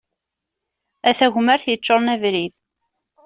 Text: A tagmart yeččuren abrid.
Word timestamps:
A 1.09 1.11
tagmart 1.19 1.65
yeččuren 1.69 2.11
abrid. 2.13 2.55